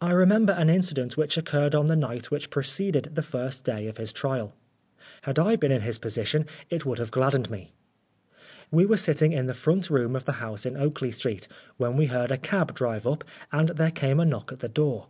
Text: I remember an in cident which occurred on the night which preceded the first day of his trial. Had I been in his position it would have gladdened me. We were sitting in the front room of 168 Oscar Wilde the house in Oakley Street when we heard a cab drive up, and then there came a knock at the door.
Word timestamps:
I 0.00 0.10
remember 0.10 0.54
an 0.54 0.68
in 0.68 0.80
cident 0.80 1.16
which 1.16 1.38
occurred 1.38 1.72
on 1.72 1.86
the 1.86 1.94
night 1.94 2.32
which 2.32 2.50
preceded 2.50 3.10
the 3.14 3.22
first 3.22 3.62
day 3.64 3.86
of 3.86 3.96
his 3.98 4.12
trial. 4.12 4.56
Had 5.22 5.38
I 5.38 5.54
been 5.54 5.70
in 5.70 5.82
his 5.82 5.98
position 5.98 6.46
it 6.68 6.84
would 6.84 6.98
have 6.98 7.12
gladdened 7.12 7.48
me. 7.48 7.74
We 8.72 8.84
were 8.86 8.96
sitting 8.96 9.30
in 9.30 9.46
the 9.46 9.54
front 9.54 9.88
room 9.88 10.16
of 10.16 10.26
168 10.26 10.26
Oscar 10.26 10.34
Wilde 10.34 10.34
the 10.34 10.44
house 10.48 10.66
in 10.66 10.88
Oakley 10.88 11.12
Street 11.12 11.48
when 11.76 11.96
we 11.96 12.06
heard 12.06 12.32
a 12.32 12.38
cab 12.38 12.74
drive 12.74 13.06
up, 13.06 13.22
and 13.52 13.68
then 13.68 13.76
there 13.76 13.92
came 13.92 14.18
a 14.18 14.24
knock 14.24 14.50
at 14.50 14.58
the 14.58 14.68
door. 14.68 15.06